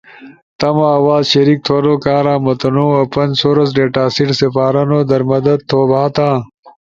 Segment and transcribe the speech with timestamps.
[0.59, 6.29] تمو آواز شریک تھونو کارا متنوع اوپن سورس ڈیٹاسیٹ سپارونو در مدد تھو بھاتا۔